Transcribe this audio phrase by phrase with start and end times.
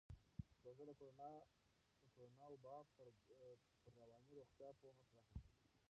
[0.61, 0.91] پروژه د
[2.15, 3.07] کورونا وبا پر
[3.97, 5.49] رواني روغتیا پوهه پراخه کړې.